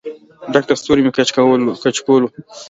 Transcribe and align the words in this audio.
ډک 0.51 0.63
د 0.67 0.71
ستورو 0.79 1.01
مې 1.05 1.11
کچکول 1.85 2.21
و 2.23 2.29